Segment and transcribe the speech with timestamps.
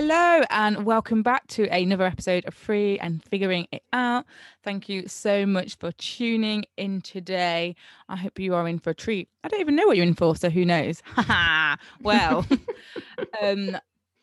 [0.00, 4.26] Hello, and welcome back to another episode of Free and Figuring It Out.
[4.62, 7.74] Thank you so much for tuning in today.
[8.08, 9.28] I hope you are in for a treat.
[9.42, 11.02] I don't even know what you're in for, so who knows?
[12.00, 12.46] well,
[13.42, 13.76] um,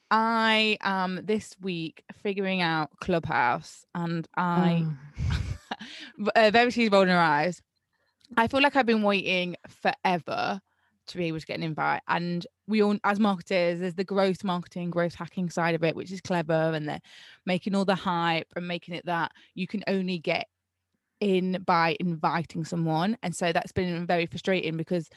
[0.09, 4.87] I am this week figuring out Clubhouse, and I,
[5.29, 6.29] oh.
[6.37, 7.61] uh, Verity's rolling her eyes.
[8.37, 10.61] I feel like I've been waiting forever
[11.07, 12.01] to be able to get an invite.
[12.07, 16.11] And we all, as marketers, there's the growth marketing, growth hacking side of it, which
[16.11, 16.71] is clever.
[16.73, 17.01] And they're
[17.45, 20.47] making all the hype and making it that you can only get
[21.19, 23.17] in by inviting someone.
[23.23, 25.09] And so that's been very frustrating because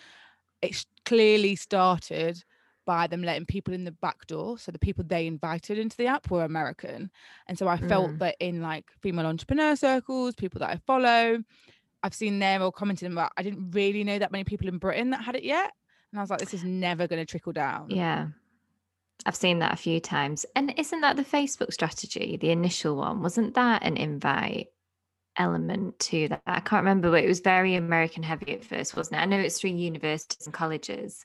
[0.63, 2.43] it's clearly started
[2.87, 4.59] by them letting people in the back door.
[4.59, 7.11] So the people they invited into the app were American.
[7.47, 8.19] And so I felt mm.
[8.21, 11.43] that in like female entrepreneur circles, people that I follow,
[12.03, 15.11] I've seen them all commenting about I didn't really know that many people in Britain
[15.11, 15.73] that had it yet.
[16.13, 17.91] And I was like, this is never going to trickle down.
[17.91, 18.29] Yeah.
[19.27, 20.47] I've seen that a few times.
[20.55, 23.21] And isn't that the Facebook strategy, the initial one?
[23.21, 24.69] Wasn't that an invite
[25.37, 26.43] element to that?
[26.47, 29.23] I can't remember, but it was very American heavy at first, wasn't it?
[29.23, 31.25] I know it's through universities and colleges,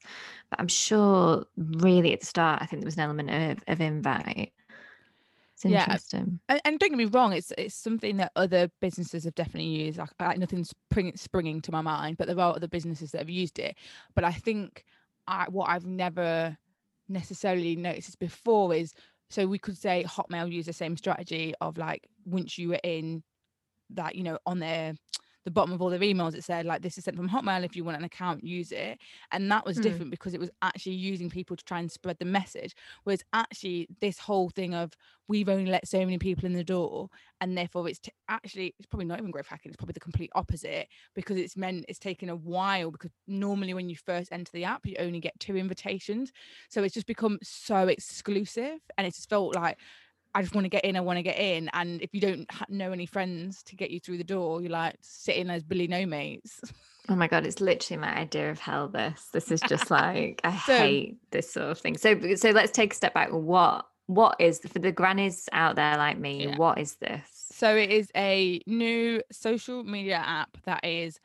[0.50, 3.80] but I'm sure really at the start, I think there was an element of, of
[3.80, 4.52] invite.
[5.66, 6.40] It's interesting.
[6.50, 6.56] Yeah.
[6.56, 9.98] And, and, don't get me wrong, it's it's something that other businesses have definitely used.
[9.98, 13.30] Like, like nothing's spring, springing to my mind, but there are other businesses that have
[13.30, 13.76] used it.
[14.16, 14.84] But I think
[15.28, 16.58] I, what I've never
[17.10, 18.94] necessarily noticed before is
[19.30, 23.24] so we could say Hotmail use the same strategy of like once you were in
[23.92, 24.94] that, you know, on their
[25.46, 27.76] the bottom of all their emails it said like this is sent from hotmail if
[27.76, 28.98] you want an account use it
[29.32, 29.84] and that was mm.
[29.84, 33.88] different because it was actually using people to try and spread the message whereas actually
[34.02, 34.94] this whole thing of
[35.28, 37.10] we've only let so many people in the door
[37.42, 40.32] and therefore it's t- actually it's probably not even growth hacking it's probably the complete
[40.36, 44.64] opposite because it's meant it's taken a while because normally when you first enter the
[44.64, 46.32] app you only get two invitations
[46.70, 49.78] so it's just become so exclusive and it's just felt like
[50.36, 50.96] I just want to get in.
[50.96, 51.70] I want to get in.
[51.74, 54.96] And if you don't know any friends to get you through the door, you're like
[55.02, 56.60] sitting as Billy No Mates.
[57.10, 58.88] Oh my god, it's literally my idea of hell.
[58.88, 61.98] This, this is just like I so, hate this sort of thing.
[61.98, 63.30] So, so let's take a step back.
[63.30, 66.48] What, what is for the grannies out there like me?
[66.48, 66.58] Yeah.
[66.58, 67.22] What is this?
[67.52, 71.20] So it is a new social media app that is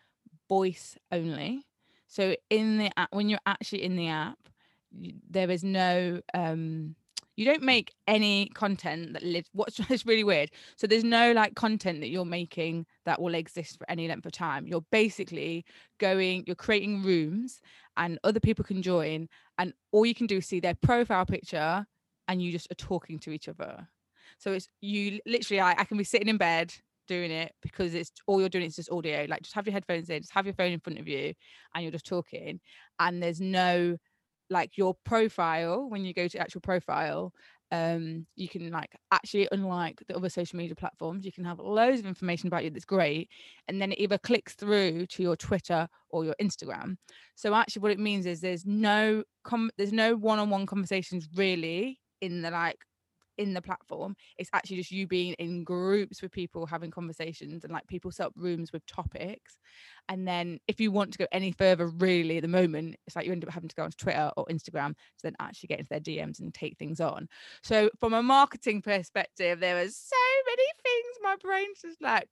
[0.49, 1.65] voice only.
[2.09, 4.39] So in the app, when you're actually in the app,
[5.31, 6.97] there is no um
[7.39, 10.51] you don't make any content that lives what's it's really weird.
[10.77, 14.33] So there's no like content that you're making that will exist for any length of
[14.33, 14.67] time.
[14.67, 15.65] You're basically
[16.01, 17.61] going you're creating rooms
[17.97, 21.87] and other people can join and all you can do is see their profile picture
[22.27, 23.87] and you just are talking to each other.
[24.39, 26.75] So it's you literally I, I can be sitting in bed
[27.07, 29.27] doing it because it's all you're doing is just audio.
[29.29, 31.35] Like just have your headphones in just have your phone in front of you
[31.73, 32.59] and you're just talking
[32.99, 33.97] and there's no
[34.51, 37.33] like your profile when you go to actual profile
[37.71, 42.01] um you can like actually unlike the other social media platforms you can have loads
[42.01, 43.29] of information about you that's great
[43.67, 46.97] and then it either clicks through to your twitter or your instagram.
[47.35, 52.43] So actually what it means is there's no com- there's no one-on-one conversations really in
[52.43, 52.79] the like
[53.39, 57.73] in the platform it's actually just you being in groups with people having conversations and
[57.73, 59.59] like people set up rooms with topics.
[60.09, 63.27] And then if you want to go any further really at the moment it's like
[63.27, 65.91] you end up having to go onto twitter or instagram to then actually get into
[65.91, 67.29] their dms and take things on.
[67.63, 70.17] So from a marketing perspective there are so
[70.47, 72.29] many things my brain's just like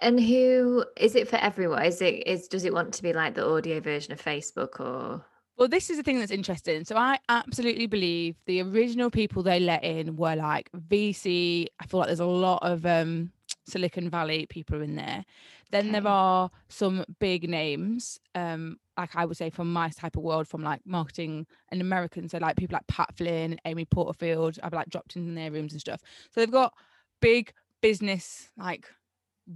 [0.00, 1.84] and who is it for everyone?
[1.84, 5.24] Is it is does it want to be like the audio version of facebook or
[5.56, 6.84] well, this is the thing that's interesting.
[6.84, 11.66] So I absolutely believe the original people they let in were like VC.
[11.80, 13.30] I feel like there's a lot of um,
[13.66, 15.24] Silicon Valley people in there.
[15.70, 15.92] Then okay.
[15.92, 20.48] there are some big names, um, like I would say from my type of world,
[20.48, 22.28] from like marketing and American.
[22.28, 24.58] So like people like Pat Flynn, Amy Porterfield.
[24.62, 26.00] I've like dropped in their rooms and stuff.
[26.30, 26.74] So they've got
[27.20, 28.86] big business, like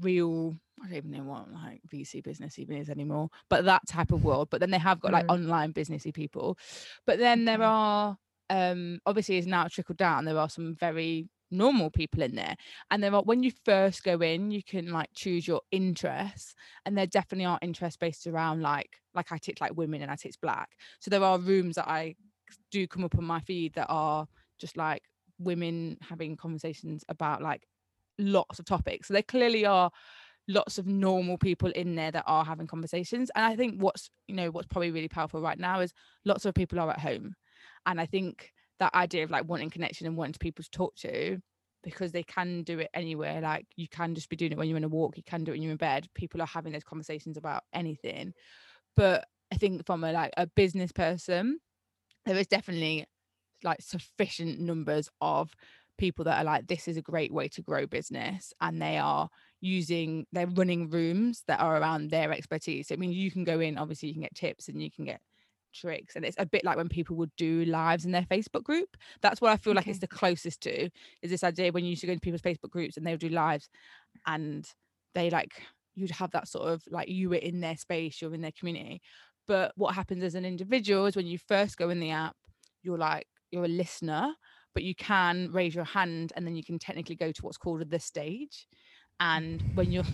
[0.01, 4.13] real I don't even know what like VC business even is anymore, but that type
[4.13, 4.49] of world.
[4.51, 5.35] But then they have got like mm.
[5.35, 6.59] online businessy people.
[7.07, 8.17] But then there are
[8.51, 10.25] um obviously is now trickled down.
[10.25, 12.57] There are some very normal people in there.
[12.91, 16.55] And there are when you first go in, you can like choose your interests.
[16.85, 20.17] And there definitely are interests based around like like I tick like women and I
[20.17, 20.71] tick black.
[21.01, 22.15] So there are rooms that I
[22.71, 24.27] do come up on my feed that are
[24.59, 25.03] just like
[25.39, 27.63] women having conversations about like
[28.19, 29.09] lots of topics.
[29.09, 29.91] So they clearly are
[30.49, 33.31] lots of normal people in there that are having conversations.
[33.35, 35.93] And i think what's you know what's probably really powerful right now is
[36.25, 37.35] lots of people are at home.
[37.87, 41.39] And i think that idea of like wanting connection and wanting people to talk to
[41.85, 44.77] because they can do it anywhere like you can just be doing it when you're
[44.77, 46.85] in a walk you can do it when you're in bed people are having those
[46.85, 48.33] conversations about anything.
[48.97, 51.59] But i think from a like a business person
[52.27, 53.07] there is definitely
[53.65, 55.55] like sufficient numbers of
[55.99, 59.29] people that are like this is a great way to grow business and they are
[59.61, 62.93] using they're running rooms that are around their expertise.
[62.93, 65.21] I mean you can go in obviously you can get tips and you can get
[65.75, 68.97] tricks and it's a bit like when people would do lives in their facebook group.
[69.21, 69.79] That's what i feel okay.
[69.79, 70.89] like it's the closest to
[71.23, 73.21] is this idea when you used to go into people's facebook groups and they would
[73.21, 73.69] do lives
[74.27, 74.67] and
[75.15, 75.63] they like
[75.95, 79.01] you'd have that sort of like you were in their space you're in their community.
[79.47, 82.37] But what happens as an individual is when you first go in the app
[82.83, 84.35] you're like you're a listener
[84.75, 87.89] but you can raise your hand and then you can technically go to what's called
[87.89, 88.69] the stage
[89.21, 90.05] and when you're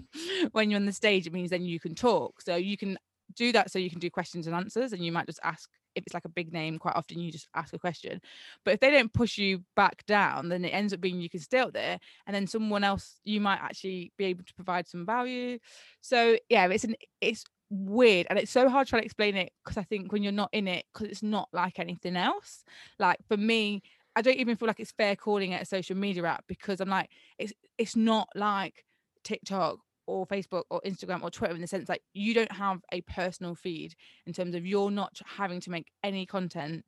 [0.52, 2.40] when you're on the stage it means then you can talk.
[2.40, 2.98] So you can
[3.36, 6.04] do that so you can do questions and answers and you might just ask if
[6.04, 8.20] it's like a big name quite often you just ask a question.
[8.64, 11.40] But if they don't push you back down then it ends up being you can
[11.40, 15.06] stay up there and then someone else you might actually be able to provide some
[15.06, 15.58] value.
[16.00, 19.76] So yeah it's an it's weird and it's so hard trying to explain it because
[19.76, 22.64] i think when you're not in it because it's not like anything else.
[22.98, 23.82] Like for me
[24.16, 26.88] i don't even feel like it's fair calling it a social media app because i'm
[26.88, 28.84] like it's it's not like
[29.22, 33.00] tiktok or Facebook or Instagram or Twitter in the sense like you don't have a
[33.02, 33.94] personal feed
[34.26, 36.84] in terms of you're not having to make any content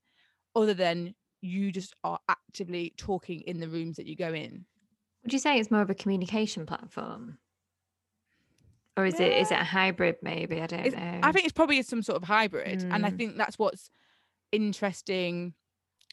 [0.54, 4.64] other than you just are actively talking in the rooms that you go in.
[5.22, 7.38] Would you say it's more of a communication platform?
[8.96, 9.26] Or is yeah.
[9.26, 10.60] it is it a hybrid maybe?
[10.60, 11.20] I don't it's, know.
[11.22, 12.80] I think it's probably some sort of hybrid.
[12.80, 12.94] Mm.
[12.94, 13.16] And I hmm.
[13.16, 13.90] think that's what's
[14.52, 15.52] interesting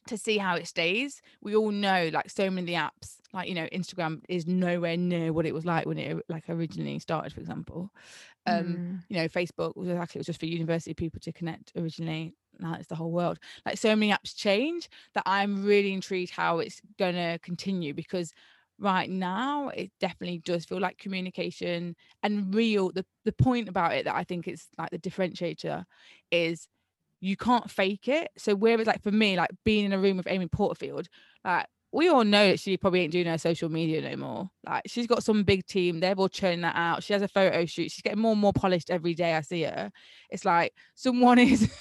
[0.08, 1.22] to see how it stays.
[1.42, 5.46] We all know like so many apps, like you know, Instagram is nowhere near what
[5.46, 7.92] it was like when it like originally started, for example.
[8.46, 9.00] Um, mm.
[9.10, 12.34] you know, Facebook was actually it was just for university people to connect originally.
[12.60, 13.40] Now it's the whole world.
[13.66, 18.34] Like so many apps change that I'm really intrigued how it's gonna continue because
[18.80, 24.06] right now it definitely does feel like communication and real the, the point about it
[24.06, 25.86] that I think is like the differentiator
[26.32, 26.68] is
[27.24, 28.32] you can't fake it.
[28.38, 31.08] So where it's like for me, like being in a room with Amy Porterfield,
[31.46, 34.50] like we all know that she probably ain't doing her social media no more.
[34.66, 37.02] Like she's got some big team, they're all churning that out.
[37.02, 39.62] She has a photo shoot, she's getting more and more polished every day I see
[39.64, 39.90] her.
[40.32, 41.72] It's like someone is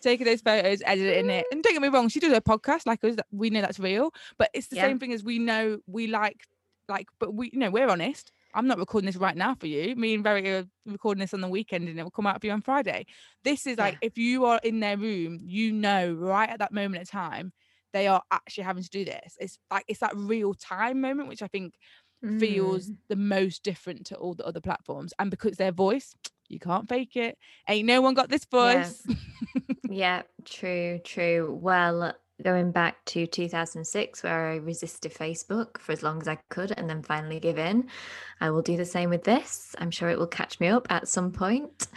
[0.00, 1.44] taking those photos, editing it.
[1.52, 3.00] And don't get me wrong, she does her podcast, like
[3.30, 4.14] we know that's real.
[4.38, 4.86] But it's the yeah.
[4.86, 6.40] same thing as we know we like,
[6.88, 8.32] like, but we you know, we're honest.
[8.56, 9.94] I'm not recording this right now for you.
[9.96, 12.46] Me and Verity are recording this on the weekend and it will come out for
[12.46, 13.04] you on Friday.
[13.44, 14.06] This is like yeah.
[14.06, 17.52] if you are in their room, you know right at that moment in time,
[17.92, 19.36] they are actually having to do this.
[19.38, 21.74] It's like it's that real time moment, which I think
[22.24, 22.40] mm.
[22.40, 25.12] feels the most different to all the other platforms.
[25.18, 26.14] And because their voice,
[26.48, 27.36] you can't fake it.
[27.68, 29.02] Ain't no one got this voice.
[29.06, 29.14] Yeah,
[29.90, 31.58] yeah true, true.
[31.60, 36.72] Well, going back to 2006 where I resisted Facebook for as long as I could
[36.76, 37.88] and then finally give in.
[38.40, 39.74] I will do the same with this.
[39.78, 41.88] I'm sure it will catch me up at some point.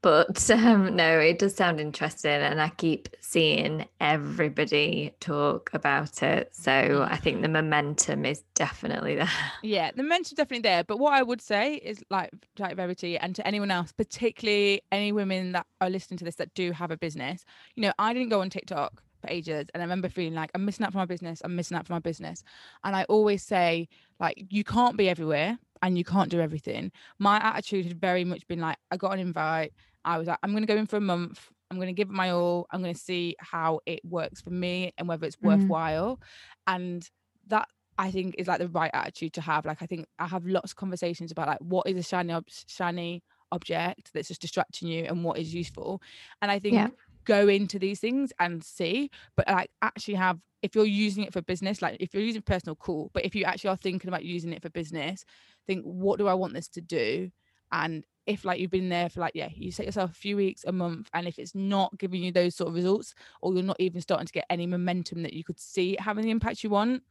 [0.00, 6.54] But um, no, it does sound interesting and I keep seeing everybody talk about it.
[6.54, 9.28] So I think the momentum is definitely there.
[9.62, 10.84] Yeah, the momentum's definitely there.
[10.84, 15.10] But what I would say is like like Verity and to anyone else, particularly any
[15.10, 17.44] women that are listening to this that do have a business,
[17.74, 20.64] you know, I didn't go on TikTok for ages and i remember feeling like i'm
[20.64, 22.42] missing out for my business i'm missing out for my business
[22.84, 23.88] and i always say
[24.20, 28.46] like you can't be everywhere and you can't do everything my attitude had very much
[28.48, 29.72] been like i got an invite
[30.04, 32.08] i was like i'm going to go in for a month i'm going to give
[32.08, 35.36] it my all i'm going to see how it works for me and whether it's
[35.36, 35.46] mm.
[35.46, 36.20] worthwhile
[36.66, 37.08] and
[37.46, 37.68] that
[38.00, 39.66] I think is like the right attitude to have.
[39.66, 42.44] Like I think I have lots of conversations about like what is a shiny ob-
[42.68, 46.00] shiny object that's just distracting you and what is useful.
[46.40, 46.88] And I think yeah
[47.28, 51.42] go into these things and see but like actually have if you're using it for
[51.42, 54.50] business like if you're using personal cool but if you actually are thinking about using
[54.52, 55.26] it for business
[55.66, 57.30] think what do i want this to do?
[57.70, 60.64] And if like you've been there for like yeah you set yourself a few weeks
[60.64, 63.76] a month and if it's not giving you those sort of results or you're not
[63.78, 67.02] even starting to get any momentum that you could see having the impact you want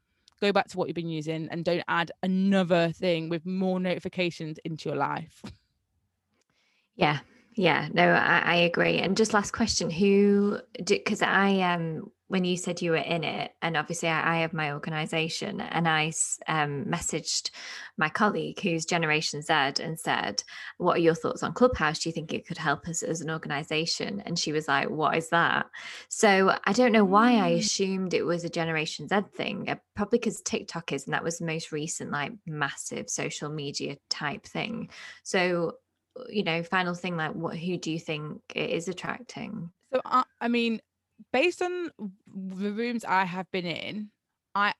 [0.41, 4.59] go back to what you've been using and don't add another thing with more notifications
[4.63, 5.41] into your life.
[6.95, 7.19] Yeah
[7.57, 8.99] yeah, no, I, I agree.
[8.99, 13.51] And just last question, who because I um when you said you were in it,
[13.61, 16.11] and obviously I, I have my organization, and I
[16.47, 17.51] um, messaged
[17.97, 20.43] my colleague who's Generation Z and said,
[20.77, 21.99] What are your thoughts on Clubhouse?
[21.99, 24.21] Do you think it could help us as an organization?
[24.25, 25.67] And she was like, What is that?
[26.09, 27.59] So I don't know why I mm.
[27.59, 31.39] assumed it was a Generation Z thing, uh, probably because TikTok is, and that was
[31.39, 34.89] the most recent, like massive social media type thing.
[35.23, 35.77] So,
[36.29, 39.71] you know, final thing, like, what, who do you think it is attracting?
[39.93, 40.81] So, uh, I mean,
[41.31, 41.91] based on
[42.27, 44.09] the rooms I have been in,
[44.55, 44.73] I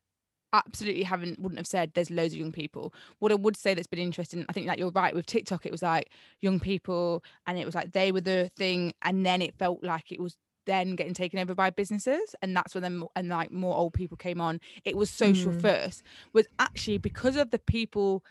[0.54, 2.94] absolutely haven't wouldn't have said there's loads of young people.
[3.20, 5.72] What I would say that's been interesting, I think that you're right with TikTok, it
[5.72, 6.10] was like
[6.42, 10.12] young people and it was like they were the thing, and then it felt like
[10.12, 13.76] it was then getting taken over by businesses and that's when then and like more
[13.76, 15.62] old people came on it was social mm.
[15.62, 16.04] first
[16.34, 18.22] was actually because of the people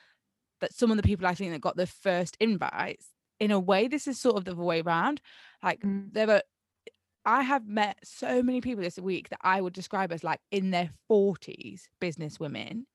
[0.60, 3.06] that some of the people i think that got the first invites
[3.40, 5.20] in a way this is sort of the way around
[5.62, 6.12] like mm.
[6.12, 6.42] there were
[7.28, 10.70] I have met so many people this week that I would describe as like in
[10.70, 12.86] their 40s business women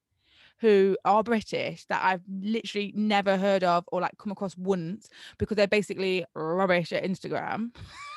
[0.61, 5.57] who are British that I've literally never heard of or like come across once because
[5.57, 7.71] they're basically rubbish at Instagram.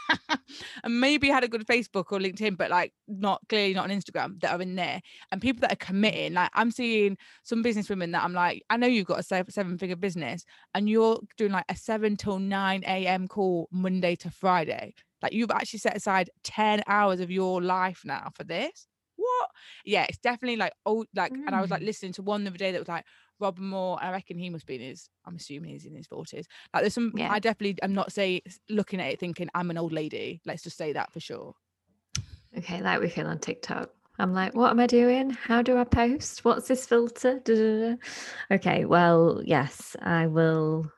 [0.85, 4.39] and maybe had a good Facebook or LinkedIn, but like not clearly not on Instagram
[4.41, 5.01] that are in there.
[5.33, 8.77] And people that are committing, like I'm seeing some business women that I'm like, I
[8.77, 12.85] know you've got a seven figure business and you're doing like a seven till 9
[12.87, 13.27] a.m.
[13.27, 14.93] call Monday to Friday.
[15.23, 18.87] Like you've actually set aside 10 hours of your life now for this.
[19.16, 19.50] What?
[19.85, 21.47] Yeah, it's definitely like old, like, mm.
[21.47, 21.87] and I was like mm.
[21.87, 23.04] listening to one the other day that was like
[23.40, 23.99] Rob Moore.
[24.00, 26.47] I reckon he must be in his, I'm assuming he's in his 40s.
[26.73, 27.33] Like there's some, yeah.
[27.33, 30.40] I definitely am not say looking at it thinking I'm an old lady.
[30.44, 31.54] Let's just say that for sure.
[32.56, 33.90] Okay, like we feel on TikTok.
[34.18, 35.30] I'm like, what am I doing?
[35.30, 36.44] How do I post?
[36.44, 37.40] What's this filter?
[37.40, 37.97] Da-da-da.
[38.52, 40.88] Okay, well, yes, I will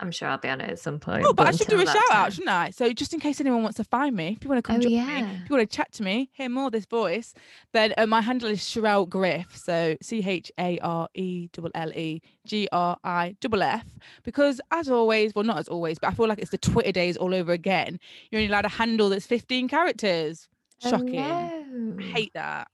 [0.00, 1.24] I'm sure I'll be on it at some point.
[1.24, 2.16] Oh, but, but I should do a shout time.
[2.16, 2.70] out, shouldn't I?
[2.70, 4.80] So just in case anyone wants to find me, if you want to come oh,
[4.80, 5.22] join yeah.
[5.22, 7.34] me, if you want to chat to me, hear more of this voice,
[7.72, 9.56] then uh, my handle is Sherelle Griff.
[9.56, 13.84] So C H A R E L L E G R I F F.
[14.22, 17.16] Because as always, well, not as always, but I feel like it's the Twitter days
[17.16, 17.98] all over again.
[18.30, 20.48] You're only allowed a handle that's 15 characters.
[20.84, 21.18] Oh, Shocking.
[21.18, 22.04] Oh, no.
[22.04, 22.68] I hate that.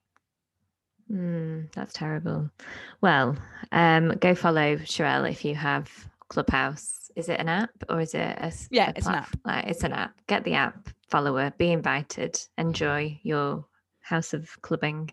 [1.11, 2.50] Mm, that's terrible.
[3.00, 3.37] Well,
[3.73, 5.90] um, go follow Sherelle if you have
[6.28, 9.37] Clubhouse is it an app or is it a yeah a it's an app.
[9.44, 10.14] like it's an app.
[10.26, 13.66] Get the app follow her be invited enjoy your
[14.00, 15.11] house of clubbing.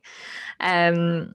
[0.60, 1.34] Um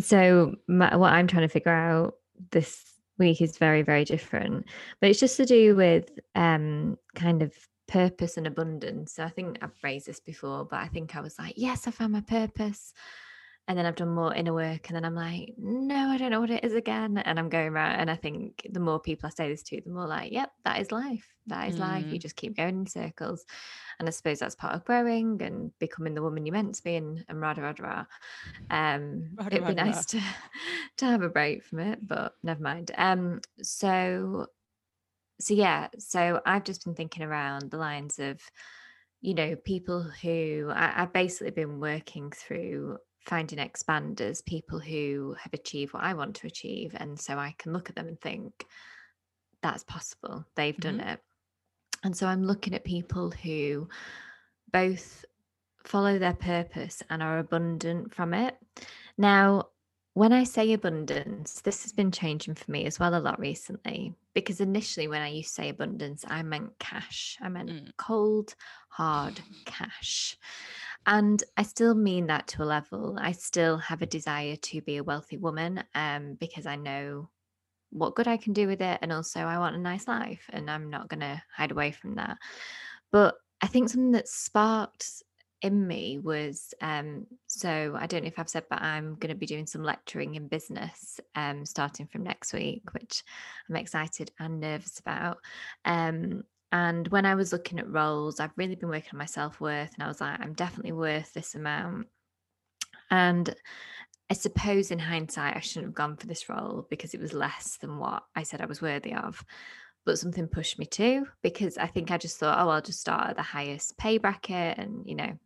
[0.00, 2.14] so my, what i'm trying to figure out
[2.50, 2.84] this
[3.18, 4.64] week is very very different
[5.00, 7.52] but it's just to do with um kind of
[7.86, 9.12] purpose and abundance.
[9.12, 11.90] So i think i've raised this before but i think i was like yes i
[11.90, 12.92] found my purpose
[13.66, 16.40] and then I've done more inner work, and then I'm like, no, I don't know
[16.40, 17.16] what it is again.
[17.16, 19.90] And I'm going around, and I think the more people I say this to, the
[19.90, 21.26] more like, yep, that is life.
[21.46, 21.80] That is mm.
[21.80, 22.04] life.
[22.06, 22.22] You mm.
[22.22, 23.46] just keep going in circles.
[23.98, 26.96] And I suppose that's part of growing and becoming the woman you're meant to be,
[26.96, 28.04] and, and rah, rah, rah.
[28.68, 29.84] Um, rada, it'd be rada.
[29.84, 30.20] nice to,
[30.98, 32.90] to have a break from it, but never mind.
[32.98, 34.48] Um, so,
[35.40, 38.42] so yeah, so I've just been thinking around the lines of,
[39.22, 45.52] you know, people who I, I've basically been working through finding expanders, people who have
[45.52, 46.94] achieved what I want to achieve.
[46.96, 48.66] And so I can look at them and think,
[49.62, 50.44] that's possible.
[50.56, 51.08] They've done mm-hmm.
[51.08, 51.20] it.
[52.02, 53.88] And so I'm looking at people who
[54.72, 55.24] both
[55.84, 58.56] follow their purpose and are abundant from it.
[59.16, 59.68] Now,
[60.12, 64.14] when I say abundance, this has been changing for me as well a lot recently
[64.32, 67.36] because initially, when I used to say abundance, I meant cash.
[67.40, 67.90] I meant mm.
[67.96, 68.54] cold,
[68.88, 70.36] hard cash.
[71.06, 73.18] And I still mean that to a level.
[73.20, 77.28] I still have a desire to be a wealthy woman um, because I know
[77.90, 78.98] what good I can do with it.
[79.02, 82.14] And also, I want a nice life and I'm not going to hide away from
[82.16, 82.38] that.
[83.12, 85.22] But I think something that sparked
[85.62, 89.34] in me was um, so I don't know if I've said, but I'm going to
[89.34, 93.22] be doing some lecturing in business um, starting from next week, which
[93.68, 95.38] I'm excited and nervous about.
[95.86, 96.42] Um,
[96.74, 99.94] and when I was looking at roles, I've really been working on my self worth,
[99.94, 102.08] and I was like, I'm definitely worth this amount.
[103.12, 103.54] And
[104.28, 107.76] I suppose in hindsight, I shouldn't have gone for this role because it was less
[107.80, 109.44] than what I said I was worthy of.
[110.04, 113.30] But something pushed me to because I think I just thought, oh, I'll just start
[113.30, 115.38] at the highest pay bracket and, you know.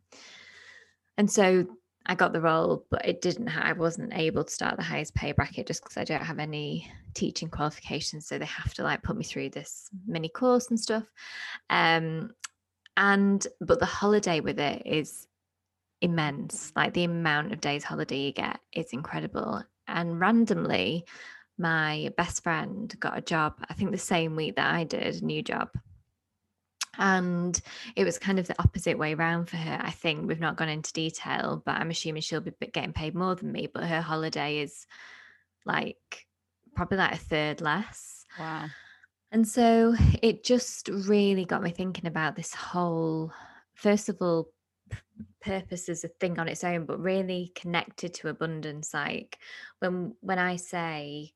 [1.15, 1.67] And so
[2.09, 3.55] I got the role, but it didn't.
[3.55, 6.91] I wasn't able to start the highest pay bracket just because I don't have any
[7.13, 8.25] teaching qualifications.
[8.25, 11.03] So they have to like put me through this mini course and stuff.
[11.69, 12.31] Um,
[12.97, 15.27] and but the holiday with it is
[16.01, 16.73] immense.
[16.75, 19.61] Like the amount of days holiday you get is incredible.
[19.87, 21.05] And randomly,
[21.59, 23.53] my best friend got a job.
[23.69, 25.69] I think the same week that I did a new job.
[26.99, 27.59] And
[27.95, 30.27] it was kind of the opposite way around for her i think.
[30.27, 33.67] We've not gone into detail but i'm assuming she'll be getting paid more than me
[33.73, 34.85] but her holiday is
[35.65, 36.27] like
[36.75, 38.25] probably like a third less.
[38.37, 38.67] Wow.
[39.31, 43.31] and so it just really got me thinking about this whole
[43.73, 44.49] first of all
[44.89, 44.97] p-
[45.41, 48.93] purpose as a thing on its own but really connected to abundance.
[48.93, 49.39] Like
[49.79, 51.31] when when i say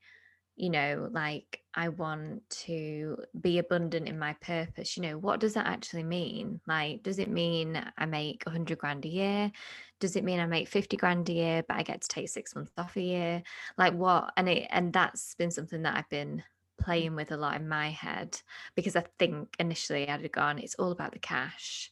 [0.55, 5.55] you know, like I want to be abundant in my purpose, you know, what does
[5.55, 6.61] that actually mean?
[6.67, 9.51] Like, does it mean I make 100 grand a year?
[9.99, 12.53] Does it mean I make 50 grand a year, but I get to take six
[12.55, 13.43] months off a year?
[13.77, 14.31] Like, what?
[14.37, 16.43] And it, and that's been something that I've been
[16.79, 16.85] mm.
[16.85, 18.39] playing with a lot in my head
[18.75, 21.91] because I think initially I'd have gone, it's all about the cash.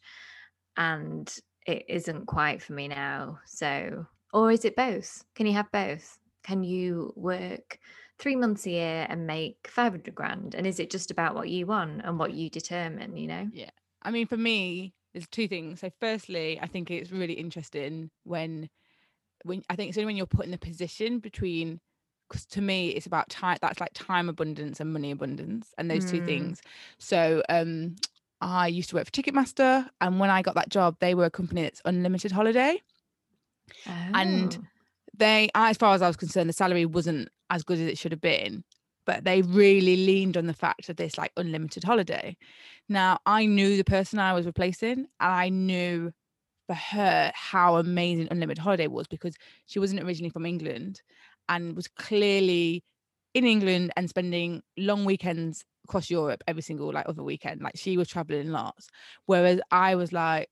[0.78, 1.34] And
[1.66, 3.40] it isn't quite for me now.
[3.46, 5.24] So, or is it both?
[5.36, 6.18] Can you have both?
[6.44, 7.80] Can you work?
[8.22, 10.56] Three months a year and make 500 grand?
[10.56, 13.50] And is it just about what you want and what you determine, you know?
[13.52, 13.72] Yeah.
[14.04, 15.82] I mean, for me, there's two things.
[15.82, 18.70] So, firstly, I think it's really interesting when,
[19.44, 21.82] when I think it's only when you're put in the position between,
[22.30, 23.58] because to me, it's about time.
[23.62, 26.26] That's like time abundance and money abundance, and those two Mm.
[26.26, 26.62] things.
[27.00, 27.96] So, um,
[28.40, 31.32] I used to work for Ticketmaster, and when I got that job, they were a
[31.32, 32.82] company that's unlimited holiday.
[34.14, 34.66] And Oh.
[35.14, 38.14] they as far as i was concerned the salary wasn't as good as it should
[38.14, 38.64] have been
[39.06, 42.38] but they really leaned on the fact of this like unlimited holiday
[42.90, 46.12] now i knew the person i was replacing and i knew
[46.68, 51.02] for her how amazing unlimited holiday was because she wasn't originally from england
[51.50, 52.84] and was clearly
[53.34, 57.98] in england and spending long weekends across europe every single like other weekend like she
[57.98, 58.88] was traveling lots
[59.26, 60.50] whereas i was like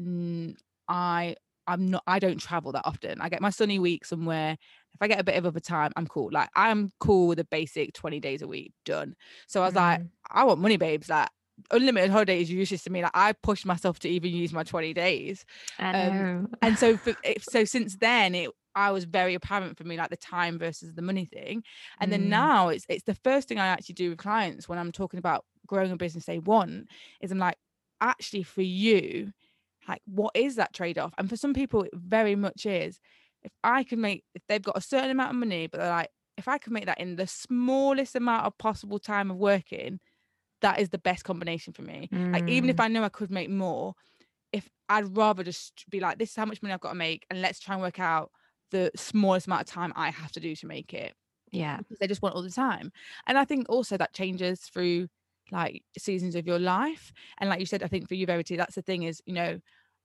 [0.00, 0.56] "Mm,
[0.88, 3.20] i I'm not I don't travel that often.
[3.20, 4.56] I get my sunny week somewhere.
[4.94, 6.30] If I get a bit of overtime, I'm cool.
[6.32, 9.14] Like I'm cool with a basic 20 days a week done.
[9.46, 10.10] So I was like, Mm.
[10.30, 11.08] I want money, babes.
[11.08, 11.28] Like
[11.70, 13.02] unlimited holidays is useless to me.
[13.02, 15.44] Like I push myself to even use my 20 days.
[15.92, 16.28] Um.
[16.62, 20.16] And so for, so since then it I was very apparent for me like the
[20.16, 21.64] time versus the money thing.
[22.00, 22.28] And then Mm.
[22.28, 25.44] now it's it's the first thing I actually do with clients when I'm talking about
[25.66, 26.88] growing a business they want
[27.20, 27.56] is I'm like,
[28.00, 29.32] actually for you,
[29.88, 31.12] like what is that trade-off?
[31.18, 33.00] And for some people it very much is.
[33.42, 36.10] If I can make if they've got a certain amount of money, but they're like,
[36.36, 40.00] if I can make that in the smallest amount of possible time of working,
[40.62, 42.10] that is the best combination for me.
[42.32, 42.80] Like even if Mm.
[42.80, 43.94] I know I could make more,
[44.52, 47.26] if I'd rather just be like, this is how much money I've got to make,
[47.30, 48.30] and let's try and work out
[48.70, 51.14] the smallest amount of time I have to do to make it
[51.52, 51.78] yeah.
[51.78, 52.92] because they just want all the time.
[53.26, 55.08] And I think also that changes through
[55.50, 57.12] like seasons of your life.
[57.38, 59.60] And like you said, I think for you, Verity, that's the thing is, you know,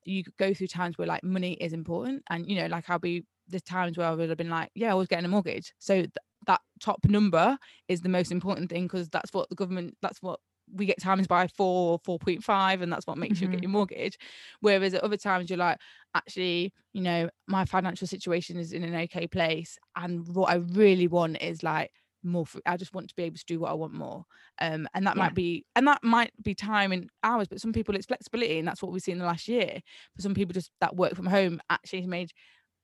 [0.05, 2.23] you go through times where like money is important.
[2.29, 4.91] And, you know, like I'll be the times where I would have been like, yeah,
[4.91, 5.73] I was getting a mortgage.
[5.79, 6.11] So th-
[6.47, 10.39] that top number is the most important thing because that's what the government, that's what
[10.73, 13.49] we get times by four or 4.5 and that's what makes you Mhm.
[13.49, 14.17] get your mortgage
[14.61, 15.77] whereas at other times you're like
[16.15, 21.07] actually you know my financial situation is in an okay place and what i really
[21.07, 21.91] want is like
[22.25, 22.61] more free.
[22.65, 24.25] i just want to be able to do what i want more
[24.61, 25.17] um and that Yeah.
[25.17, 28.67] might be and that might be time and hours but some people it's flexibility and
[28.67, 29.79] that's what we've seen in the last year
[30.15, 32.31] for some people just that work from home actually has made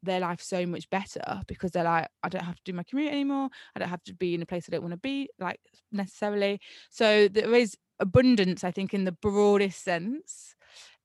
[0.04, 3.12] their life so much better because they're like i don't have to do my commute
[3.12, 5.60] anymore i don't have to be in a place i don't want to be like
[5.92, 10.56] necessarily so there is abundance i think in the broadest sense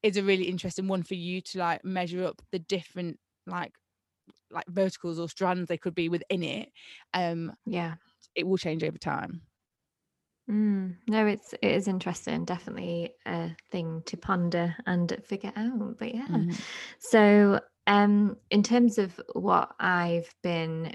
[0.03, 3.73] is a really interesting one for you to like measure up the different like
[4.51, 6.71] like verticals or strands they could be within it
[7.15, 7.97] um Yeah.
[8.37, 9.41] It will change over time
[10.49, 10.95] Mm.
[11.09, 12.45] No, it's it is interesting.
[12.45, 15.99] Definitely a thing to ponder and figure out.
[15.99, 16.29] But yeah.
[16.29, 16.61] Mhm.
[17.01, 20.95] So, um, in terms of what I've been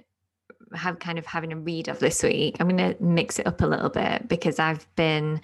[0.73, 3.59] have kind of having a read of this week, I'm going to mix it up
[3.61, 5.41] a little bit because I've been,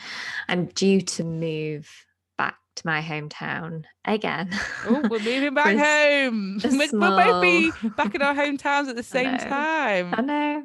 [0.48, 1.90] I'm due to move
[2.38, 4.50] back to my hometown again.
[4.86, 8.34] oh we're moving back For a s- home We're- we'll both be back in our
[8.34, 9.38] hometowns at the same know.
[9.40, 10.64] time I know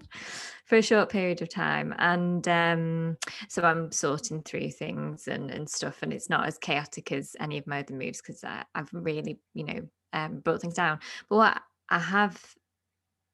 [0.73, 3.15] for a short period of time and um
[3.47, 7.59] so i'm sorting through things and and stuff and it's not as chaotic as any
[7.59, 9.83] of my other moves because i've really you know
[10.15, 10.99] um brought things down.
[11.29, 12.43] But what i have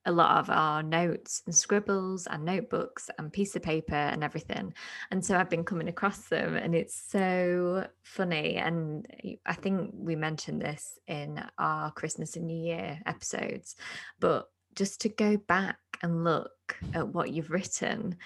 [0.05, 4.75] a lot of our notes and scribbles and notebooks and piece of paper and everything
[5.13, 8.57] and so i've been coming across them and it's so funny.
[8.57, 9.07] And
[9.47, 13.77] I think we mentioned this in our christmas and new year episodes
[14.19, 18.17] but just to go back and look at what you've written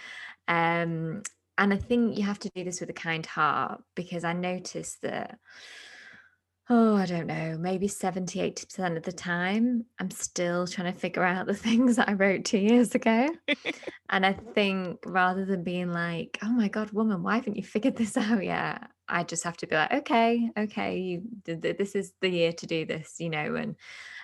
[0.49, 1.23] um
[1.59, 5.01] and i think you have to do this with a kind heart because i noticed
[5.03, 5.39] that
[6.69, 11.25] oh i don't know maybe 70 80% of the time i'm still trying to figure
[11.25, 13.29] out the things that i wrote two years ago.
[14.11, 17.97] And i think rather than being like oh my god woman why haven't you figured
[17.97, 18.83] this out yet?
[19.13, 22.87] I just have to be like, okay, okay, you, this is the year to do
[22.87, 23.77] this, you know, and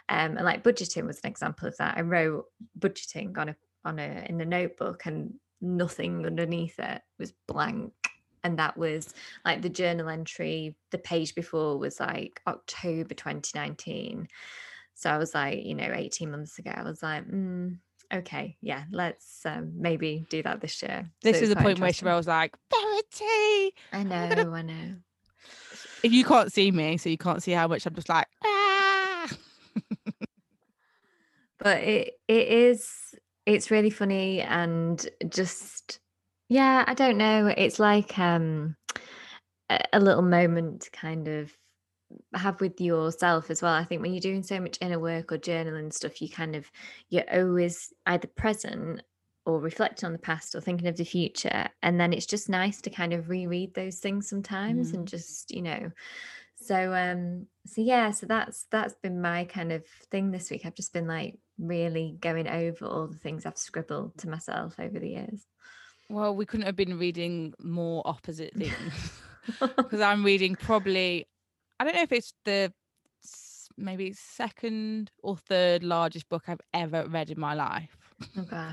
[0.08, 1.98] um, and like budgeting was an example of that.
[1.98, 2.46] I wrote
[2.78, 7.92] budgeting on a on a in a notebook, and nothing underneath it was blank.
[8.44, 9.12] And that was
[9.44, 10.76] like the journal entry.
[10.90, 14.28] The page before was like October 2019.
[14.94, 17.78] So I was like, you know, 18 months ago, I was like, mm,
[18.12, 21.08] okay, yeah, let's um, maybe do that this year.
[21.22, 23.74] This so is the point where Sherelle was like, Verity.
[23.92, 24.50] I know, gonna...
[24.52, 24.96] I know.
[26.02, 28.57] If you can't see me, so you can't see how much I'm just like, ah.
[31.58, 33.14] But it it is
[33.46, 36.00] it's really funny and just
[36.48, 37.52] yeah, I don't know.
[37.56, 38.76] It's like um
[39.70, 41.52] a, a little moment to kind of
[42.34, 43.74] have with yourself as well.
[43.74, 46.70] I think when you're doing so much inner work or journaling stuff, you kind of
[47.10, 49.02] you're always either present
[49.48, 51.66] or reflecting on the past or thinking of the future.
[51.82, 54.94] And then it's just nice to kind of reread those things sometimes mm.
[54.94, 55.90] and just, you know.
[56.68, 60.66] So um so yeah, so that's that's been my kind of thing this week.
[60.66, 64.98] I've just been like really going over all the things I've scribbled to myself over
[64.98, 65.46] the years.
[66.10, 69.12] Well, we couldn't have been reading more opposite things
[69.60, 71.26] because I'm reading probably
[71.80, 72.70] I don't know if it's the
[73.78, 77.96] maybe second or third largest book I've ever read in my life.
[78.36, 78.70] Okay.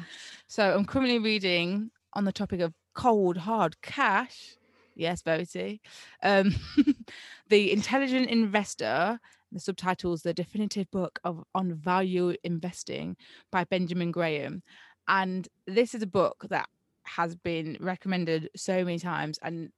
[0.47, 4.58] so I'm currently reading on the topic of cold hard cash.
[4.95, 5.81] Yes, Verity.
[6.23, 6.55] Um,
[7.49, 9.19] the Intelligent Investor.
[9.51, 13.15] The subtitles "The Definitive Book of on Value Investing"
[13.51, 14.63] by Benjamin Graham,
[15.08, 16.67] and this is a book that
[17.03, 19.69] has been recommended so many times and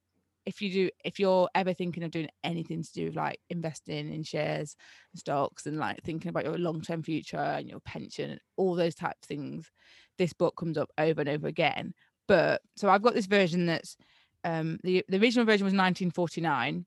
[0.45, 4.13] if you do if you're ever thinking of doing anything to do with like investing
[4.13, 4.77] in shares
[5.11, 8.95] and stocks and like thinking about your long-term future and your pension and all those
[8.95, 9.69] types of things
[10.17, 11.93] this book comes up over and over again
[12.27, 13.97] but so i've got this version that's
[14.43, 16.85] um the, the original version was 1949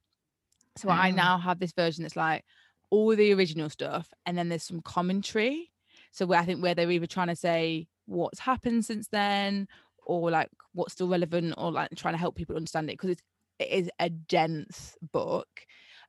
[0.77, 0.93] so oh.
[0.93, 2.45] i now have this version that's like
[2.91, 5.71] all the original stuff and then there's some commentary
[6.13, 9.67] so where i think where they're either trying to say what's happened since then
[10.07, 13.23] or like what's still relevant or like trying to help people understand it because it's
[13.61, 15.49] it is a dense book.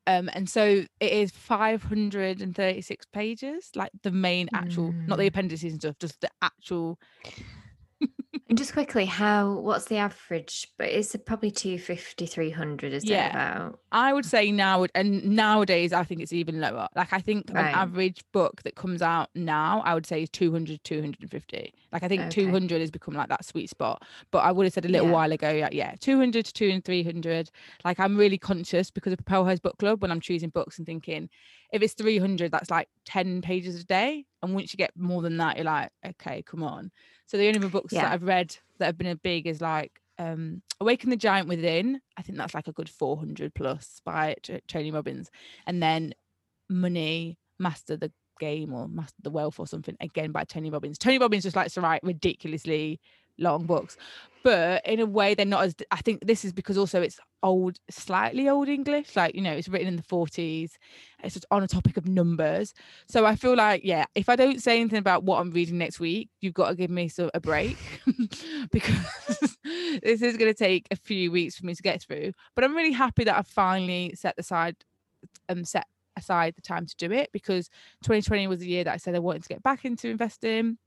[0.08, 5.08] Um, and so it is 536 pages, like the main actual, mm.
[5.08, 5.28] not the mm.
[5.28, 6.98] appendices and stuff, just the actual
[8.52, 10.68] and just quickly, how what's the average?
[10.78, 13.28] But it's probably 250, 300, is yeah.
[13.28, 13.80] it about?
[13.94, 16.90] I would say now, and nowadays I think it's even lower.
[16.94, 17.70] Like I think right.
[17.70, 21.74] an average book that comes out now, I would say is 200, 250.
[21.94, 22.30] Like I think okay.
[22.30, 24.04] 200 has become like that sweet spot.
[24.32, 25.14] But I would have said a little yeah.
[25.14, 27.52] while ago, yeah, yeah, 200 to 200, 300.
[27.86, 30.86] Like I'm really conscious because of Propel House Book Club when I'm choosing books and
[30.86, 31.30] thinking,
[31.72, 35.38] if it's 300 that's like 10 pages a day and once you get more than
[35.38, 36.92] that you're like okay come on
[37.32, 38.02] so the only books yeah.
[38.02, 42.02] that i've read that have been a big is like um awaken the giant within
[42.18, 44.36] i think that's like a good 400 plus by
[44.68, 45.32] tony robbins
[45.66, 46.14] and then
[46.70, 51.20] money master the game or master the wealth or something again by tony robbins tony
[51.20, 53.00] robbins just likes to write ridiculously
[53.38, 53.98] long books.
[54.44, 57.78] But in a way they're not as i think this is because also it's old
[57.92, 60.72] slightly old english like you know it's written in the 40s
[61.24, 62.74] it's just on a topic of numbers.
[63.08, 66.00] So i feel like yeah if i don't say anything about what i'm reading next
[66.00, 67.78] week you've got to give me so, a break.
[68.72, 68.96] Because
[70.04, 72.32] this is going to take a few weeks for me to get through.
[72.56, 74.76] But i'm really happy that i finally set aside
[75.50, 75.86] um set
[76.18, 77.70] aside the time to do it because
[78.04, 80.78] 2020 was the year that i said i wanted to get back into investing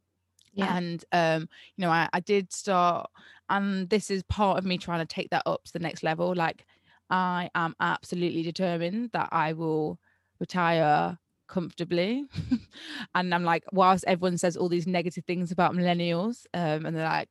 [0.55, 0.77] yeah.
[0.77, 3.11] And um, you know, I, I did start,
[3.49, 6.35] and this is part of me trying to take that up to the next level.
[6.35, 6.65] Like,
[7.11, 9.99] I am absolutely determined that I will
[10.41, 12.25] retire comfortably.
[13.15, 17.05] and I'm like, whilst everyone says all these negative things about millennials, um, and they're
[17.05, 17.31] like,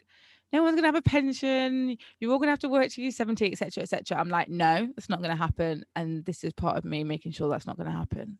[0.51, 3.51] no one's gonna have a pension, you're all gonna have to work till you're 70,
[3.51, 3.81] etc.
[3.81, 4.17] etc.
[4.17, 5.83] I'm like, no, it's not gonna happen.
[5.95, 8.37] And this is part of me making sure that's not gonna happen.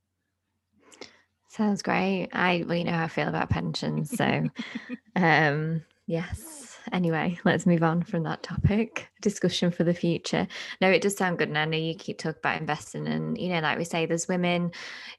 [1.54, 2.30] Sounds great.
[2.34, 4.10] I well, you know how I feel about pensions.
[4.10, 4.50] So
[5.16, 6.80] um yes.
[6.92, 9.08] Anyway, let's move on from that topic.
[9.22, 10.48] Discussion for the future.
[10.82, 11.50] No, it does sound good.
[11.50, 13.08] And I know you keep talking about investing.
[13.08, 14.72] And, you know, like we say, there's women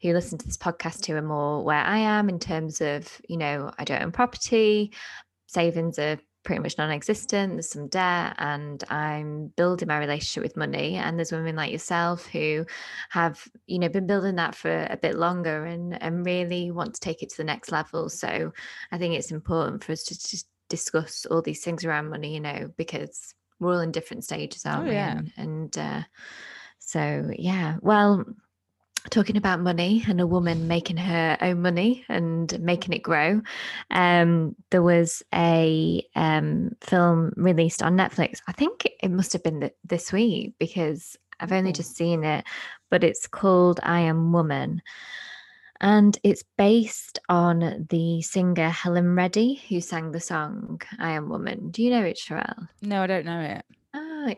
[0.03, 3.38] who listen to this podcast who are more where I am in terms of, you
[3.38, 4.92] know, I don't own property,
[5.47, 10.96] savings are pretty much non-existent there's some debt and i'm building my relationship with money
[10.96, 12.64] and there's women like yourself who
[13.11, 17.00] have you know been building that for a bit longer and and really want to
[17.00, 18.09] take it to the next level.
[18.09, 18.52] So
[18.92, 22.40] i think it's important for us to just discuss all these things around money you
[22.40, 24.94] know because we're all in different stages aren't oh, we?
[24.94, 25.18] yeah.
[25.18, 26.02] and, and uh,
[26.87, 27.76] so yeah.
[27.80, 28.24] Well
[29.10, 33.42] talking about money and a woman making her own money and making it grow.
[33.90, 38.40] Um, there was a um, film released on Netflix.
[38.48, 42.44] I think it must have been this week because I've only just seen it,
[42.90, 44.82] but it's called I Am Woman.
[45.80, 51.70] And it's based on the singer Helen Reddy, who sang the song I Am Woman.
[51.70, 52.68] Do you know it, Sherelle?
[52.80, 53.64] No, I don't know it.
[53.92, 54.34] Oh,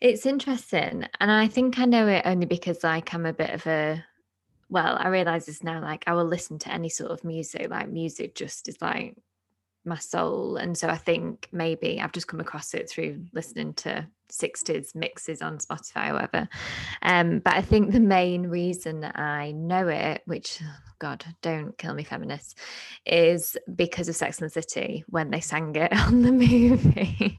[0.00, 1.06] it's interesting.
[1.20, 4.04] And I think I know it only because, like, I'm a bit of a
[4.70, 7.88] well, I realize this now, like I will listen to any sort of music, like
[7.88, 9.16] music just is like
[9.84, 10.56] my soul.
[10.56, 15.40] And so I think maybe I've just come across it through listening to 60s mixes
[15.40, 16.48] on Spotify or whatever.
[17.00, 20.60] Um, but I think the main reason I know it, which
[20.98, 22.54] God, don't kill me, feminists,
[23.06, 27.38] is because of Sex and the City when they sang it on the movie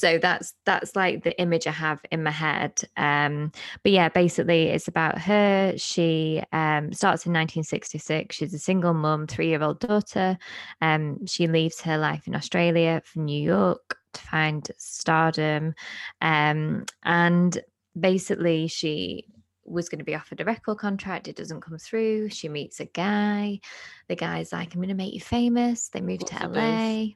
[0.00, 4.68] so that's that's like the image i have in my head um but yeah basically
[4.68, 10.38] it's about her she um starts in 1966 she's a single mum three-year-old daughter
[10.80, 15.74] um she leaves her life in australia for new york to find stardom
[16.22, 17.60] um and
[17.98, 19.26] basically she
[19.66, 21.28] was going to be offered a record contract.
[21.28, 22.30] It doesn't come through.
[22.30, 23.60] She meets a guy.
[24.08, 25.90] The guy's like, I'm going to make you famous.
[25.90, 27.10] They move What's to LA.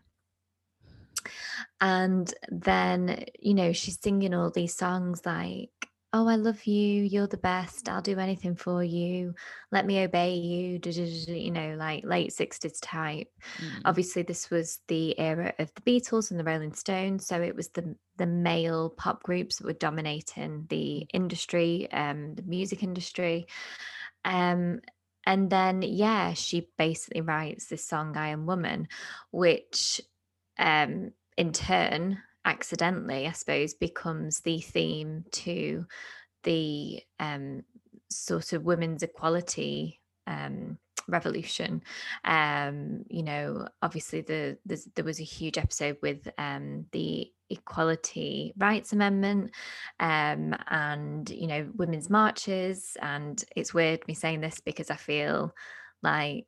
[1.80, 5.70] And then, you know, she's singing all these songs like,
[6.16, 7.02] Oh, I love you.
[7.02, 7.88] You're the best.
[7.88, 9.34] I'll do anything for you.
[9.72, 10.78] Let me obey you.
[11.26, 13.26] You know, like late 60s type.
[13.58, 13.80] Mm.
[13.84, 17.26] Obviously, this was the era of the Beatles and the Rolling Stones.
[17.26, 22.42] So it was the, the male pop groups that were dominating the industry, um, the
[22.42, 23.48] music industry.
[24.24, 24.82] Um,
[25.26, 28.86] and then, yeah, she basically writes this song, I Am Woman,
[29.32, 30.00] which
[30.58, 35.86] um, in turn, accidentally, I suppose, becomes the theme to
[36.42, 37.62] the um,
[38.10, 41.82] sort of women's equality um, revolution.
[42.24, 44.58] Um, you know, obviously the
[44.94, 49.50] there was a huge episode with um, the Equality Rights Amendment
[50.00, 52.96] um, and you know women's marches.
[53.00, 55.54] And it's weird me saying this because I feel
[56.02, 56.46] like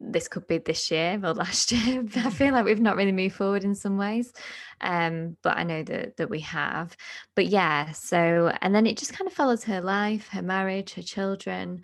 [0.00, 2.04] this could be this year or last year.
[2.16, 4.32] I feel like we've not really moved forward in some ways.
[4.80, 6.96] Um, but I know that that we have.
[7.34, 11.02] But yeah, so and then it just kind of follows her life, her marriage, her
[11.02, 11.82] children.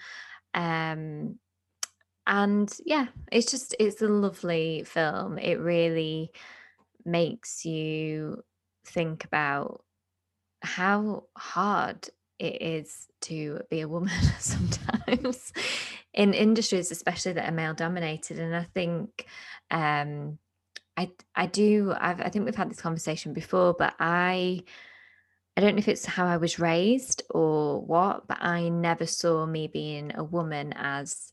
[0.54, 1.38] Um,
[2.26, 5.38] and yeah, it's just it's a lovely film.
[5.38, 6.30] It really
[7.04, 8.42] makes you
[8.84, 9.82] think about
[10.60, 15.52] how hard it is to be a woman sometimes
[16.14, 19.26] in industries especially that are male dominated and i think
[19.70, 20.38] um
[20.96, 24.62] i i do I've, i think we've had this conversation before but i
[25.56, 29.46] i don't know if it's how i was raised or what but i never saw
[29.46, 31.32] me being a woman as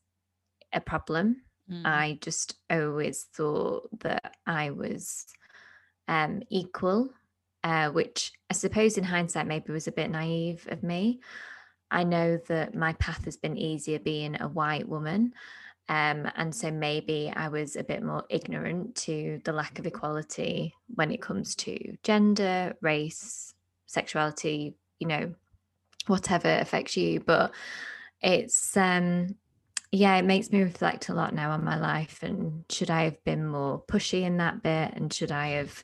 [0.74, 1.86] a problem mm.
[1.86, 5.26] i just always thought that i was
[6.08, 7.10] um equal
[7.66, 11.20] uh, which I suppose in hindsight maybe was a bit naive of me.
[11.96, 15.34] I know that my path has been easier being a white woman.
[15.88, 20.74] Um, and so maybe I was a bit more ignorant to the lack of equality
[20.94, 23.54] when it comes to gender, race,
[23.86, 25.34] sexuality, you know,
[26.08, 27.22] whatever affects you.
[27.22, 27.54] But
[28.22, 29.36] it's, um,
[29.94, 32.22] yeah, it makes me reflect a lot now on my life.
[32.24, 34.92] And should I have been more pushy in that bit?
[34.96, 35.82] And should I have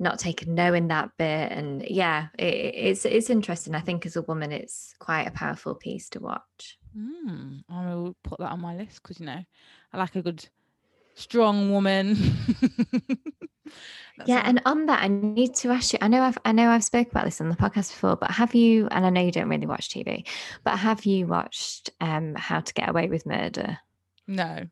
[0.00, 3.74] not taken no in that bit and yeah it, it's it's interesting.
[3.74, 6.78] I think as a woman it's quite a powerful piece to watch.
[6.96, 9.40] Mm, i will put that on my list because you know
[9.92, 10.48] i like a good
[11.14, 12.16] strong woman.
[14.26, 16.84] Yeah and on that i need to ask you i know i've i know i've
[16.84, 19.48] spoke about this on the podcast before but have you and i know you don't
[19.48, 20.26] really watch tv
[20.64, 23.78] but have you watched um how to get away with murder?
[24.26, 24.66] No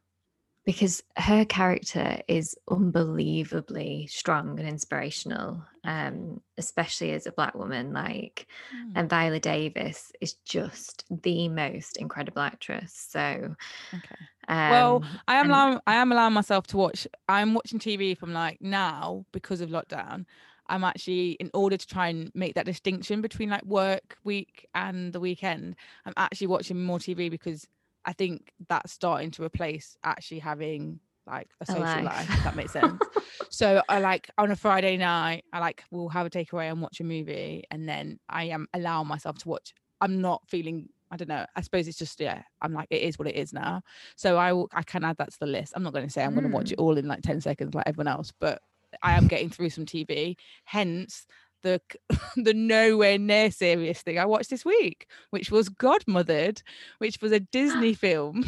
[0.68, 8.46] because her character is unbelievably strong and inspirational um, especially as a black woman like
[8.76, 8.92] mm.
[8.94, 13.54] and viola davis is just the most incredible actress so
[13.94, 14.16] okay
[14.48, 18.14] um, well i am and, allowing i am allowing myself to watch i'm watching tv
[18.14, 20.26] from like now because of lockdown
[20.66, 25.14] i'm actually in order to try and make that distinction between like work week and
[25.14, 27.66] the weekend i'm actually watching more tv because
[28.08, 32.04] I think that's starting to replace actually having like a social life.
[32.06, 32.30] life.
[32.30, 32.98] if that makes sense.
[33.50, 37.00] so I like on a Friday night, I like we'll have a takeaway and watch
[37.00, 39.74] a movie, and then I am allowing myself to watch.
[40.00, 40.88] I'm not feeling.
[41.10, 41.44] I don't know.
[41.54, 42.40] I suppose it's just yeah.
[42.62, 43.82] I'm like it is what it is now.
[44.16, 44.70] So I will.
[44.72, 45.74] I can add that to the list.
[45.76, 46.36] I'm not going to say I'm mm.
[46.36, 48.62] going to watch it all in like ten seconds like everyone else, but
[49.02, 50.36] I am getting through some TV.
[50.64, 51.26] Hence
[51.62, 51.80] the
[52.36, 56.62] the nowhere near serious thing I watched this week, which was Godmothered,
[56.98, 58.44] which was a Disney film.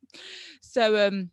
[0.62, 1.30] so um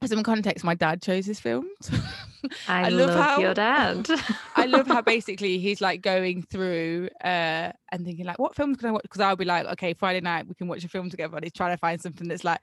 [0.00, 1.68] for some context, my dad chose this film.
[2.66, 4.08] I, love, how your dad.
[4.56, 8.88] I love how basically he's like going through uh and thinking like, what films can
[8.88, 9.02] I watch?
[9.02, 11.52] Because I'll be like, okay, Friday night we can watch a film together, and he's
[11.52, 12.60] trying to find something that's like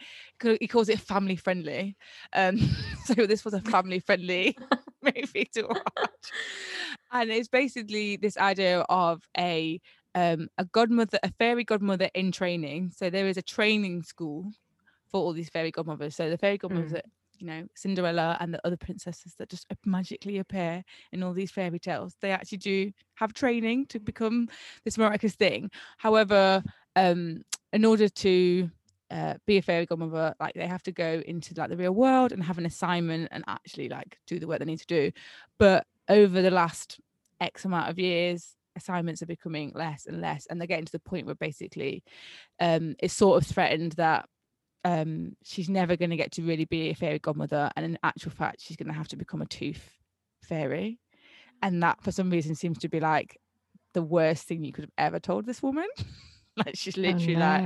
[0.60, 1.96] he calls it family friendly.
[2.34, 2.58] Um,
[3.06, 4.58] so this was a family friendly
[5.16, 6.32] movie to watch,
[7.12, 9.80] and it's basically this idea of a
[10.16, 12.92] um a godmother, a fairy godmother in training.
[12.96, 14.52] So there is a training school
[15.12, 16.16] for all these fairy godmothers.
[16.16, 17.02] So the fairy godmothers mm
[17.40, 21.80] you know Cinderella and the other princesses that just magically appear in all these fairy
[21.80, 22.16] tales.
[22.22, 24.50] They actually do have training to become
[24.84, 25.72] this miraculous thing.
[25.98, 26.62] However,
[26.96, 27.44] um,
[27.74, 28.70] in order to
[29.12, 32.32] uh, be a fairy godmother, like they have to go into like the real world
[32.32, 35.12] and have an assignment and actually like do the work they need to do.
[35.58, 37.00] But over the last
[37.42, 41.00] X amount of years, assignments are becoming less and less, and they're getting to the
[41.00, 42.04] point where basically
[42.60, 44.28] um, it's sort of threatened that
[44.86, 48.32] um, she's never going to get to really be a fairy godmother, and in actual
[48.32, 49.98] fact, she's going to have to become a tooth
[50.44, 51.00] fairy,
[51.62, 53.38] and that for some reason seems to be like
[53.94, 55.88] the worst thing you could have ever told this woman.
[56.58, 57.46] like she's oh, literally oh, no.
[57.46, 57.66] like,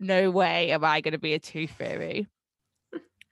[0.00, 2.26] no way am I going to be a tooth fairy.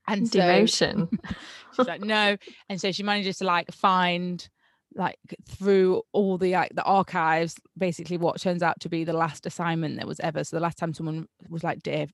[0.07, 1.09] And devotion.
[1.12, 1.35] So,
[1.76, 2.37] she's like, no,
[2.68, 4.48] and so she manages to like find
[4.94, 9.44] like through all the like the archives basically what turns out to be the last
[9.44, 12.07] assignment that was ever so the last time someone was like dear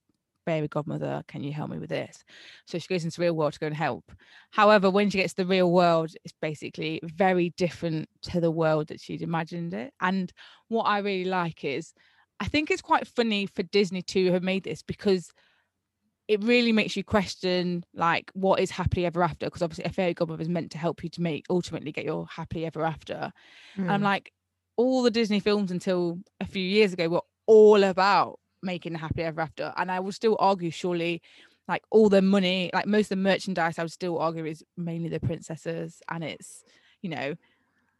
[0.45, 2.25] fairy godmother, can you help me with this?
[2.67, 4.13] So she goes into the real world to go and help.
[4.51, 8.89] However, when she gets to the real world, it's basically very different to the world
[8.89, 9.93] that she'd imagined it.
[10.01, 10.33] And
[10.69, 11.93] what I really like is
[12.41, 15.33] I think it's quite funny for Disney to have made this because
[16.27, 19.47] it really makes you question like what is happily ever after?
[19.47, 22.27] Because obviously a fairy godmother is meant to help you to make ultimately get your
[22.27, 23.33] happily ever after.
[23.77, 23.83] Mm.
[23.83, 24.33] and i'm like
[24.77, 29.23] all the disney films until a few years ago were all about making the happy
[29.23, 29.73] ever after.
[29.77, 31.21] And i would still argue surely
[31.69, 35.09] like all the money like most of the merchandise i would still argue is mainly
[35.09, 36.03] the princesses.
[36.11, 36.65] And it's
[37.03, 37.35] you know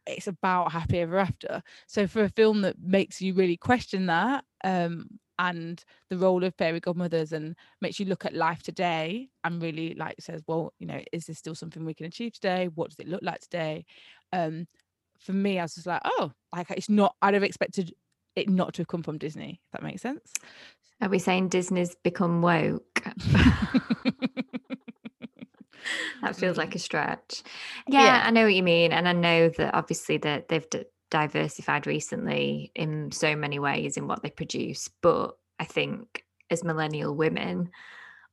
[0.07, 4.43] it's about happy ever after so for a film that makes you really question that
[4.63, 9.61] um and the role of fairy godmothers and makes you look at life today and
[9.61, 12.89] really like says well you know is this still something we can achieve today what
[12.89, 13.83] does it look like today
[14.31, 14.65] um
[15.19, 17.91] for me i was just like oh like it's not i'd have expected
[18.35, 19.61] it not to have come from Disney.
[19.65, 20.33] If that makes sense.
[21.01, 23.03] Are we saying Disney's become woke?
[26.21, 26.79] that feels like a mm-hmm.
[26.79, 27.43] stretch.
[27.87, 30.85] Yeah, yeah, I know what you mean, and I know that obviously that they've d-
[31.11, 34.89] diversified recently in so many ways in what they produce.
[35.01, 37.69] But I think as millennial women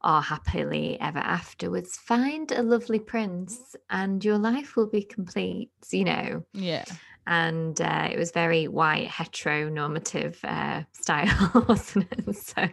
[0.00, 5.70] are happily ever afterwards, find a lovely prince, and your life will be complete.
[5.90, 6.44] You know.
[6.52, 6.84] Yeah
[7.26, 12.36] and uh, it was very white heteronormative uh, style wasn't it?
[12.36, 12.68] So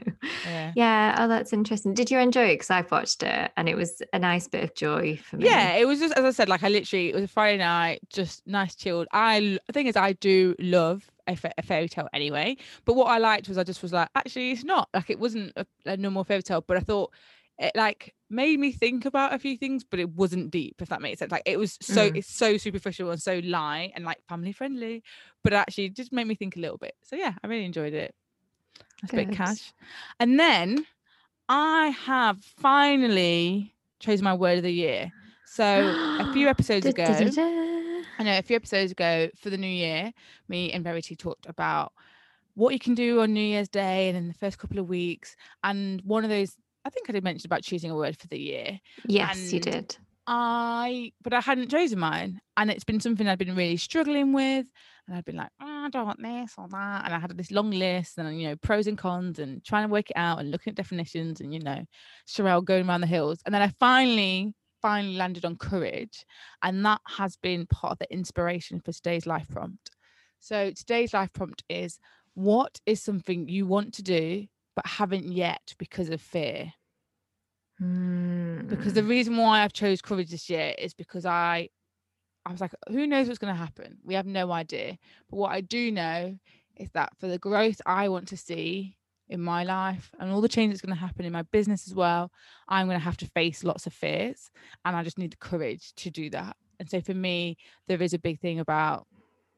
[0.45, 0.73] yeah.
[0.75, 1.93] yeah oh that's interesting.
[1.93, 2.55] Did you enjoy it?
[2.55, 5.45] Because i've watched it and it was a nice bit of joy for me.
[5.45, 7.99] Yeah it was just as i said like i literally it was a friday night
[8.09, 9.07] just nice chilled.
[9.11, 13.17] I the thing is i do love a, a fairy tale anyway but what i
[13.17, 14.89] liked was i just was like actually it's not.
[14.93, 17.11] Like it wasn't a, a normal fairy tale but i thought
[17.59, 21.01] it like made me think about a few things, but it wasn't deep, if that
[21.01, 21.31] makes sense.
[21.31, 22.17] Like it was so mm.
[22.17, 25.03] it's so superficial and so light and like family friendly,
[25.43, 26.95] but actually just made me think a little bit.
[27.03, 28.15] So yeah, I really enjoyed it.
[29.01, 29.73] That's a bit cash.
[30.19, 30.85] And then
[31.49, 35.11] I have finally chosen my word of the year.
[35.45, 40.13] So a few episodes ago, I know a few episodes ago for the new year,
[40.47, 41.91] me and Verity talked about
[42.55, 45.35] what you can do on New Year's Day and in the first couple of weeks.
[45.63, 46.55] And one of those
[46.89, 48.79] I think I did mention about choosing a word for the year.
[49.05, 49.95] Yes, and you did.
[50.25, 54.65] I, but I hadn't chosen mine, and it's been something I've been really struggling with,
[55.05, 57.51] and I'd been like, oh, I don't want this or that, and I had this
[57.51, 60.49] long list, and you know, pros and cons, and trying to work it out, and
[60.49, 61.85] looking at definitions, and you know,
[62.27, 66.25] Sherelle going around the hills, and then I finally, finally landed on courage,
[66.63, 69.91] and that has been part of the inspiration for today's life prompt.
[70.39, 71.99] So today's life prompt is,
[72.33, 74.47] what is something you want to do
[74.79, 76.71] but haven't yet because of fear.
[77.81, 78.67] Mm.
[78.67, 79.09] Because the hmm.
[79.09, 81.69] reason why I've chose courage this year is because I
[82.45, 83.97] I was like, who knows what's going to happen?
[84.03, 84.97] We have no idea.
[85.29, 86.37] But what I do know
[86.75, 90.47] is that for the growth I want to see in my life and all the
[90.47, 92.31] change that's going to happen in my business as well,
[92.67, 94.49] I'm going to have to face lots of fears.
[94.83, 96.55] And I just need the courage to do that.
[96.79, 99.05] And so for me, there is a big thing about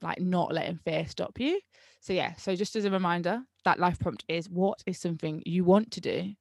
[0.01, 1.61] like not letting fear stop you.
[2.01, 5.63] So yeah, so just as a reminder, that life prompt is what is something you
[5.63, 6.33] want to do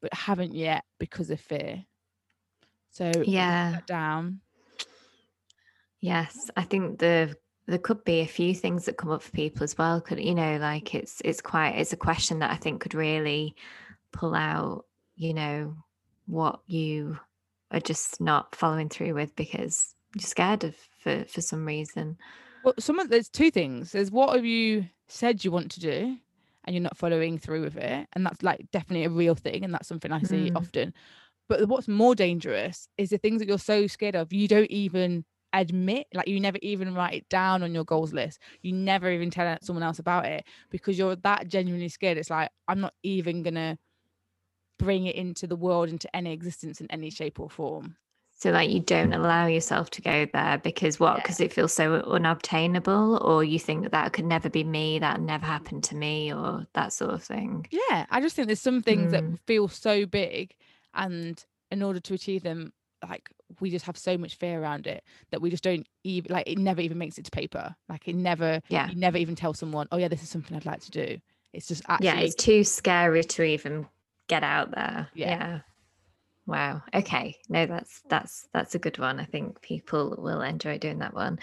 [0.00, 1.84] but haven't yet because of fear.
[2.90, 4.40] So yeah, down.
[6.00, 7.36] Yes, I think the
[7.66, 10.00] there could be a few things that come up for people as well.
[10.00, 13.54] Could you know, like it's it's quite it's a question that I think could really
[14.12, 14.86] pull out,
[15.16, 15.76] you know,
[16.26, 17.18] what you
[17.70, 22.16] are just not following through with because you're scared of for for some reason.
[22.64, 23.92] Well, some of there's two things.
[23.92, 26.16] There's what have you said you want to do,
[26.68, 29.72] and you're not following through with it, and that's like definitely a real thing, and
[29.72, 30.56] that's something I see Mm.
[30.56, 30.94] often.
[31.48, 35.24] But what's more dangerous is the things that you're so scared of, you don't even
[35.54, 38.38] admit, like you never even write it down on your goals list.
[38.60, 42.18] You never even tell someone else about it because you're that genuinely scared.
[42.18, 43.78] It's like I'm not even gonna
[44.78, 47.96] bring it into the world, into any existence in any shape or form.
[48.38, 51.16] So like you don't allow yourself to go there because what?
[51.16, 51.22] Yeah.
[51.22, 55.20] Because it feels so unobtainable, or you think that that could never be me, that
[55.20, 57.66] never happened to me, or that sort of thing.
[57.70, 59.38] Yeah, I just think there's some things that Mm.
[59.46, 60.54] feel so big,
[60.94, 62.72] and in order to achieve them,
[63.08, 63.28] like
[63.60, 66.58] we just have so much fear around it that we just don't even like it
[66.58, 67.74] never even makes it to paper.
[67.88, 68.88] Like it never, Yeah.
[68.88, 71.18] you never even tell someone, oh yeah, this is something I'd like to do.
[71.52, 73.86] It's just actually, yeah, it's too scary to even
[74.28, 75.08] get out there.
[75.14, 75.28] Yeah.
[75.28, 75.60] Yeah.
[76.48, 76.80] Wow.
[76.94, 77.36] Okay.
[77.50, 79.20] No, that's that's that's a good one.
[79.20, 81.38] I think people will enjoy doing that one.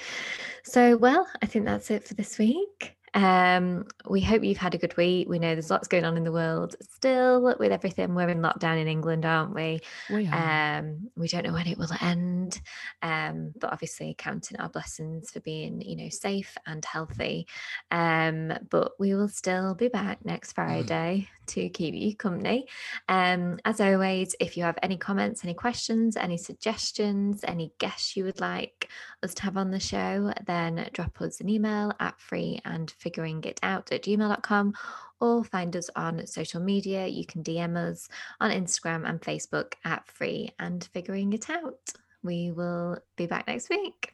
[0.64, 2.98] So, well, I think that's it for this week.
[3.16, 5.30] Um, we hope you've had a good week.
[5.30, 8.14] We know there's lots going on in the world still with everything.
[8.14, 9.80] We're in lockdown in England, aren't we?
[10.10, 10.80] we are.
[10.80, 12.62] Um, we don't know when it will end,
[13.02, 17.48] um, but obviously counting our blessings for being, you know, safe and healthy.
[17.90, 22.68] Um, but we will still be back next Friday to keep you company.
[23.08, 28.26] Um, as always, if you have any comments, any questions, any suggestions, any guests you
[28.26, 28.90] would like
[29.26, 33.44] us to have on the show, then drop us an email at free and figuring
[33.44, 34.74] it out at gmail.com
[35.20, 37.08] or find us on social media.
[37.08, 38.08] You can DM us
[38.40, 41.92] on Instagram and Facebook at free and figuring it out.
[42.24, 44.14] We will be back next week.